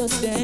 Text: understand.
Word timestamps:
understand. 0.00 0.39